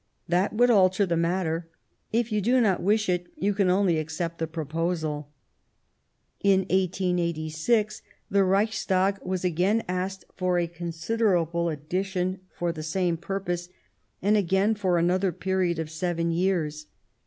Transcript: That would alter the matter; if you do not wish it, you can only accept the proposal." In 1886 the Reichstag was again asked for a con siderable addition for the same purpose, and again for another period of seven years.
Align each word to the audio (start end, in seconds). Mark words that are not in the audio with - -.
That 0.27 0.51
would 0.53 0.71
alter 0.71 1.05
the 1.05 1.15
matter; 1.15 1.67
if 2.11 2.31
you 2.31 2.41
do 2.41 2.59
not 2.59 2.81
wish 2.81 3.07
it, 3.07 3.27
you 3.35 3.53
can 3.53 3.69
only 3.69 3.99
accept 3.99 4.39
the 4.39 4.47
proposal." 4.47 5.29
In 6.43 6.61
1886 6.61 8.01
the 8.27 8.43
Reichstag 8.43 9.19
was 9.21 9.45
again 9.45 9.83
asked 9.87 10.25
for 10.35 10.57
a 10.57 10.65
con 10.65 10.87
siderable 10.89 11.71
addition 11.71 12.39
for 12.49 12.71
the 12.71 12.81
same 12.81 13.15
purpose, 13.15 13.69
and 14.23 14.35
again 14.35 14.73
for 14.73 14.97
another 14.97 15.31
period 15.31 15.77
of 15.77 15.91
seven 15.91 16.31
years. 16.31 16.87